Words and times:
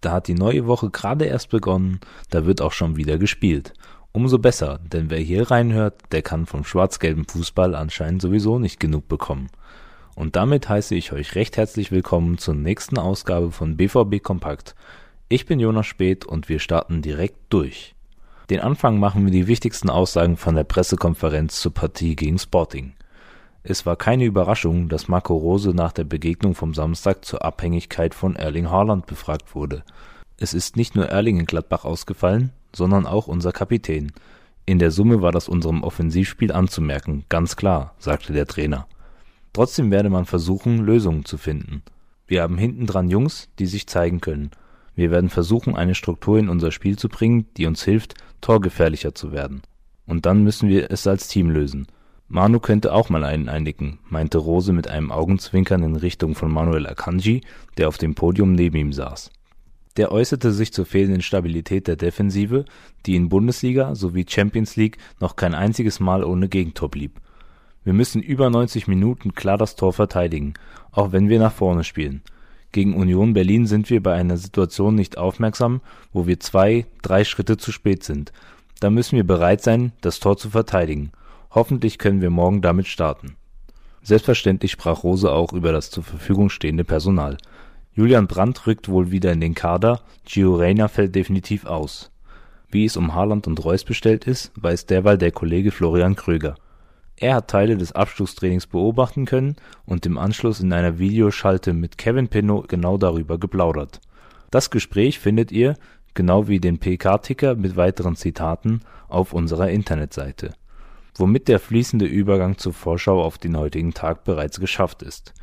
Da 0.00 0.12
hat 0.12 0.28
die 0.28 0.34
neue 0.34 0.66
Woche 0.66 0.90
gerade 0.90 1.26
erst 1.26 1.50
begonnen, 1.50 2.00
da 2.30 2.46
wird 2.46 2.62
auch 2.62 2.72
schon 2.72 2.96
wieder 2.96 3.18
gespielt. 3.18 3.74
Umso 4.12 4.38
besser, 4.38 4.80
denn 4.92 5.10
wer 5.10 5.18
hier 5.18 5.50
reinhört, 5.50 6.00
der 6.10 6.22
kann 6.22 6.46
vom 6.46 6.64
schwarz-gelben 6.64 7.26
Fußball 7.26 7.74
anscheinend 7.74 8.22
sowieso 8.22 8.58
nicht 8.58 8.80
genug 8.80 9.08
bekommen. 9.08 9.48
Und 10.16 10.36
damit 10.36 10.68
heiße 10.68 10.94
ich 10.94 11.12
euch 11.12 11.34
recht 11.34 11.56
herzlich 11.56 11.92
willkommen 11.92 12.38
zur 12.38 12.54
nächsten 12.54 12.98
Ausgabe 12.98 13.52
von 13.52 13.76
BVB 13.76 14.22
Kompakt. 14.22 14.74
Ich 15.28 15.46
bin 15.46 15.60
Jonas 15.60 15.86
Speth 15.86 16.24
und 16.24 16.48
wir 16.48 16.58
starten 16.58 17.02
direkt 17.02 17.38
durch. 17.50 17.94
Den 18.50 18.60
Anfang 18.60 18.98
machen 18.98 19.24
wir 19.24 19.30
die 19.30 19.46
wichtigsten 19.46 19.90
Aussagen 19.90 20.36
von 20.36 20.56
der 20.56 20.64
Pressekonferenz 20.64 21.60
zur 21.60 21.72
Partie 21.72 22.16
gegen 22.16 22.38
Sporting. 22.38 22.94
Es 23.62 23.84
war 23.84 23.96
keine 23.96 24.24
Überraschung, 24.24 24.88
dass 24.88 25.08
Marco 25.08 25.36
Rose 25.36 25.70
nach 25.70 25.92
der 25.92 26.04
Begegnung 26.04 26.54
vom 26.54 26.72
Samstag 26.72 27.24
zur 27.24 27.44
Abhängigkeit 27.44 28.14
von 28.14 28.34
Erling 28.34 28.70
Haaland 28.70 29.06
befragt 29.06 29.54
wurde. 29.54 29.84
Es 30.38 30.54
ist 30.54 30.76
nicht 30.76 30.96
nur 30.96 31.06
Erling 31.06 31.38
in 31.38 31.44
Gladbach 31.44 31.84
ausgefallen, 31.84 32.52
sondern 32.74 33.06
auch 33.06 33.26
unser 33.26 33.52
Kapitän. 33.52 34.12
In 34.64 34.78
der 34.78 34.90
Summe 34.90 35.20
war 35.20 35.32
das 35.32 35.48
unserem 35.48 35.82
Offensivspiel 35.82 36.52
anzumerken, 36.52 37.24
ganz 37.28 37.56
klar, 37.56 37.94
sagte 37.98 38.32
der 38.32 38.46
Trainer. 38.46 38.86
Trotzdem 39.52 39.90
werde 39.90 40.08
man 40.08 40.24
versuchen, 40.24 40.78
Lösungen 40.78 41.26
zu 41.26 41.36
finden. 41.36 41.82
Wir 42.26 42.42
haben 42.42 42.56
hintendran 42.56 43.10
Jungs, 43.10 43.48
die 43.58 43.66
sich 43.66 43.86
zeigen 43.86 44.20
können. 44.20 44.52
Wir 44.94 45.10
werden 45.10 45.28
versuchen, 45.28 45.76
eine 45.76 45.94
Struktur 45.94 46.38
in 46.38 46.48
unser 46.48 46.70
Spiel 46.70 46.96
zu 46.96 47.08
bringen, 47.08 47.46
die 47.56 47.66
uns 47.66 47.82
hilft, 47.82 48.14
torgefährlicher 48.40 49.14
zu 49.14 49.32
werden. 49.32 49.62
Und 50.06 50.24
dann 50.24 50.44
müssen 50.44 50.68
wir 50.68 50.90
es 50.90 51.06
als 51.06 51.28
Team 51.28 51.50
lösen. 51.50 51.88
Manu 52.32 52.60
könnte 52.60 52.92
auch 52.92 53.08
mal 53.08 53.24
einen 53.24 53.48
einnicken, 53.48 53.98
meinte 54.08 54.38
Rose 54.38 54.72
mit 54.72 54.86
einem 54.86 55.10
Augenzwinkern 55.10 55.82
in 55.82 55.96
Richtung 55.96 56.36
von 56.36 56.48
Manuel 56.48 56.86
Akanji, 56.86 57.40
der 57.76 57.88
auf 57.88 57.98
dem 57.98 58.14
Podium 58.14 58.52
neben 58.52 58.76
ihm 58.76 58.92
saß. 58.92 59.32
Der 59.96 60.12
äußerte 60.12 60.52
sich 60.52 60.72
zur 60.72 60.86
fehlenden 60.86 61.22
Stabilität 61.22 61.88
der 61.88 61.96
Defensive, 61.96 62.66
die 63.04 63.16
in 63.16 63.28
Bundesliga 63.28 63.96
sowie 63.96 64.24
Champions 64.28 64.76
League 64.76 64.98
noch 65.18 65.34
kein 65.34 65.56
einziges 65.56 65.98
Mal 65.98 66.22
ohne 66.22 66.48
Gegentor 66.48 66.88
blieb. 66.88 67.20
Wir 67.82 67.94
müssen 67.94 68.22
über 68.22 68.48
90 68.48 68.86
Minuten 68.86 69.34
klar 69.34 69.58
das 69.58 69.74
Tor 69.74 69.92
verteidigen, 69.92 70.54
auch 70.92 71.10
wenn 71.10 71.28
wir 71.28 71.40
nach 71.40 71.52
vorne 71.52 71.82
spielen. 71.82 72.22
Gegen 72.70 72.94
Union 72.94 73.32
Berlin 73.32 73.66
sind 73.66 73.90
wir 73.90 74.00
bei 74.00 74.14
einer 74.14 74.36
Situation 74.36 74.94
nicht 74.94 75.18
aufmerksam, 75.18 75.80
wo 76.12 76.28
wir 76.28 76.38
zwei, 76.38 76.86
drei 77.02 77.24
Schritte 77.24 77.56
zu 77.56 77.72
spät 77.72 78.04
sind. 78.04 78.32
Da 78.78 78.88
müssen 78.88 79.16
wir 79.16 79.24
bereit 79.24 79.62
sein, 79.62 79.90
das 80.00 80.20
Tor 80.20 80.36
zu 80.36 80.50
verteidigen 80.50 81.10
Hoffentlich 81.52 81.98
können 81.98 82.20
wir 82.20 82.30
morgen 82.30 82.62
damit 82.62 82.86
starten. 82.86 83.34
Selbstverständlich 84.02 84.70
sprach 84.70 85.02
Rose 85.02 85.32
auch 85.32 85.52
über 85.52 85.72
das 85.72 85.90
zur 85.90 86.04
Verfügung 86.04 86.48
stehende 86.48 86.84
Personal. 86.84 87.38
Julian 87.92 88.28
Brandt 88.28 88.68
rückt 88.68 88.88
wohl 88.88 89.10
wieder 89.10 89.32
in 89.32 89.40
den 89.40 89.56
Kader, 89.56 90.00
Gio 90.24 90.54
Reyna 90.54 90.86
fällt 90.86 91.16
definitiv 91.16 91.66
aus. 91.66 92.12
Wie 92.70 92.84
es 92.84 92.96
um 92.96 93.16
Haaland 93.16 93.48
und 93.48 93.64
Reus 93.64 93.82
bestellt 93.82 94.28
ist, 94.28 94.52
weiß 94.54 94.86
derweil 94.86 95.18
der 95.18 95.32
Kollege 95.32 95.72
Florian 95.72 96.14
Kröger. 96.14 96.54
Er 97.16 97.34
hat 97.34 97.48
Teile 97.48 97.76
des 97.76 97.92
Abschlusstrainings 97.92 98.68
beobachten 98.68 99.26
können 99.26 99.56
und 99.84 100.06
im 100.06 100.18
Anschluss 100.18 100.60
in 100.60 100.72
einer 100.72 101.00
Videoschalte 101.00 101.72
mit 101.72 101.98
Kevin 101.98 102.28
Pinnow 102.28 102.68
genau 102.68 102.96
darüber 102.96 103.38
geplaudert. 103.38 104.00
Das 104.52 104.70
Gespräch 104.70 105.18
findet 105.18 105.50
ihr, 105.50 105.74
genau 106.14 106.46
wie 106.46 106.60
den 106.60 106.78
PK-Ticker 106.78 107.56
mit 107.56 107.76
weiteren 107.76 108.14
Zitaten, 108.14 108.82
auf 109.08 109.32
unserer 109.32 109.68
Internetseite 109.68 110.54
womit 111.16 111.48
der 111.48 111.60
fließende 111.60 112.06
Übergang 112.06 112.58
zur 112.58 112.72
Vorschau 112.72 113.22
auf 113.22 113.38
den 113.38 113.56
heutigen 113.56 113.94
Tag 113.94 114.24
bereits 114.24 114.60
geschafft 114.60 115.02
ist. 115.02 115.34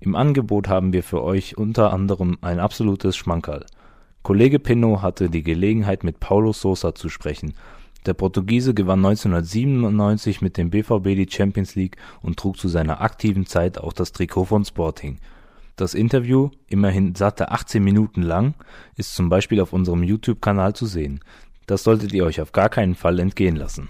Im 0.00 0.16
Angebot 0.16 0.68
haben 0.68 0.92
wir 0.92 1.02
für 1.02 1.22
euch 1.22 1.56
unter 1.56 1.92
anderem 1.92 2.38
ein 2.42 2.60
absolutes 2.60 3.16
Schmankerl. 3.16 3.64
Kollege 4.22 4.58
Pinnow 4.58 5.02
hatte 5.02 5.30
die 5.30 5.42
Gelegenheit 5.42 6.04
mit 6.04 6.20
Paulo 6.20 6.52
Sousa 6.52 6.94
zu 6.94 7.08
sprechen. 7.08 7.54
Der 8.06 8.14
Portugiese 8.14 8.74
gewann 8.74 9.04
1997 9.04 10.42
mit 10.42 10.58
dem 10.58 10.70
BVB 10.70 11.04
die 11.14 11.28
Champions 11.30 11.74
League 11.74 11.96
und 12.20 12.38
trug 12.38 12.58
zu 12.58 12.68
seiner 12.68 13.00
aktiven 13.00 13.46
Zeit 13.46 13.78
auch 13.78 13.94
das 13.94 14.12
Trikot 14.12 14.44
von 14.44 14.64
Sporting. 14.64 15.18
Das 15.76 15.94
Interview, 15.94 16.50
immerhin 16.68 17.14
satte 17.14 17.50
18 17.50 17.82
Minuten 17.82 18.22
lang, 18.22 18.54
ist 18.96 19.14
zum 19.14 19.28
Beispiel 19.28 19.60
auf 19.60 19.72
unserem 19.72 20.02
YouTube-Kanal 20.02 20.74
zu 20.74 20.86
sehen. 20.86 21.20
Das 21.66 21.82
solltet 21.82 22.12
ihr 22.12 22.24
euch 22.24 22.40
auf 22.40 22.52
gar 22.52 22.68
keinen 22.68 22.94
Fall 22.94 23.18
entgehen 23.18 23.56
lassen 23.56 23.88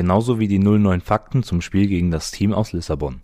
Genauso 0.00 0.38
wie 0.38 0.48
die 0.48 0.58
09 0.58 1.02
Fakten 1.02 1.42
zum 1.42 1.60
Spiel 1.60 1.86
gegen 1.86 2.10
das 2.10 2.30
Team 2.30 2.54
aus 2.54 2.72
Lissabon. 2.72 3.20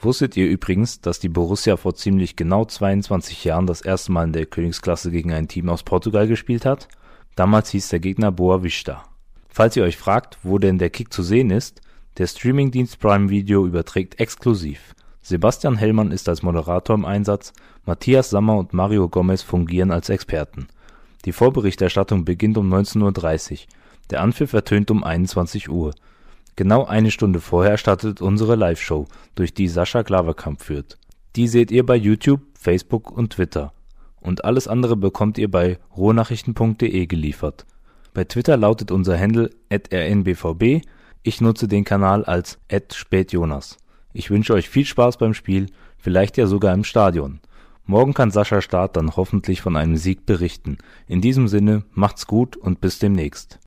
Wusstet 0.00 0.36
ihr 0.36 0.48
übrigens, 0.48 1.00
dass 1.00 1.20
die 1.20 1.28
Borussia 1.28 1.76
vor 1.76 1.94
ziemlich 1.94 2.34
genau 2.34 2.64
22 2.64 3.44
Jahren 3.44 3.68
das 3.68 3.82
erste 3.82 4.10
Mal 4.10 4.24
in 4.24 4.32
der 4.32 4.46
Königsklasse 4.46 5.12
gegen 5.12 5.32
ein 5.32 5.46
Team 5.46 5.68
aus 5.68 5.84
Portugal 5.84 6.26
gespielt 6.26 6.66
hat? 6.66 6.88
Damals 7.36 7.70
hieß 7.70 7.90
der 7.90 8.00
Gegner 8.00 8.32
Boa 8.32 8.64
Vista. 8.64 9.04
Falls 9.48 9.76
ihr 9.76 9.84
euch 9.84 9.96
fragt, 9.96 10.38
wo 10.42 10.58
denn 10.58 10.78
der 10.78 10.90
Kick 10.90 11.12
zu 11.12 11.22
sehen 11.22 11.50
ist, 11.50 11.82
der 12.16 12.26
Streamingdienst 12.26 12.98
Prime 12.98 13.30
Video 13.30 13.64
überträgt 13.64 14.18
exklusiv. 14.18 14.96
Sebastian 15.22 15.76
Hellmann 15.76 16.10
ist 16.10 16.28
als 16.28 16.42
Moderator 16.42 16.96
im 16.96 17.04
Einsatz, 17.04 17.52
Matthias 17.86 18.30
Sammer 18.30 18.58
und 18.58 18.72
Mario 18.72 19.08
Gomez 19.08 19.42
fungieren 19.42 19.92
als 19.92 20.08
Experten. 20.08 20.66
Die 21.26 21.32
Vorberichterstattung 21.32 22.24
beginnt 22.24 22.58
um 22.58 22.74
19.30 22.74 23.52
Uhr 23.52 23.58
der 24.10 24.22
Anpfiff 24.22 24.52
ertönt 24.52 24.90
um 24.90 25.04
21 25.04 25.68
Uhr. 25.68 25.94
Genau 26.56 26.84
eine 26.84 27.10
Stunde 27.10 27.40
vorher 27.40 27.78
startet 27.78 28.20
unsere 28.20 28.56
Live-Show, 28.56 29.06
durch 29.34 29.54
die 29.54 29.68
Sascha 29.68 30.02
Klaverkamp 30.02 30.60
führt. 30.60 30.98
Die 31.36 31.46
seht 31.46 31.70
ihr 31.70 31.86
bei 31.86 31.94
YouTube, 31.94 32.40
Facebook 32.54 33.10
und 33.10 33.34
Twitter. 33.34 33.72
Und 34.20 34.44
alles 34.44 34.66
andere 34.66 34.96
bekommt 34.96 35.38
ihr 35.38 35.50
bei 35.50 35.78
rohnachrichten.de 35.96 37.06
geliefert. 37.06 37.64
Bei 38.12 38.24
Twitter 38.24 38.56
lautet 38.56 38.90
unser 38.90 39.16
Handle 39.16 39.50
rnbvb. 39.70 40.82
Ich 41.22 41.40
nutze 41.40 41.68
den 41.68 41.84
Kanal 41.84 42.24
als 42.24 42.58
spätjonas. 42.92 43.76
Ich 44.12 44.30
wünsche 44.30 44.54
euch 44.54 44.68
viel 44.68 44.84
Spaß 44.84 45.18
beim 45.18 45.34
Spiel, 45.34 45.66
vielleicht 45.98 46.36
ja 46.36 46.48
sogar 46.48 46.74
im 46.74 46.82
Stadion. 46.82 47.38
Morgen 47.86 48.12
kann 48.12 48.30
Sascha 48.30 48.60
Staat 48.60 48.96
dann 48.96 49.16
hoffentlich 49.16 49.62
von 49.62 49.76
einem 49.76 49.96
Sieg 49.96 50.26
berichten. 50.26 50.76
In 51.06 51.22
diesem 51.22 51.48
Sinne, 51.48 51.84
macht's 51.92 52.26
gut 52.26 52.54
und 52.56 52.82
bis 52.82 52.98
demnächst. 52.98 53.56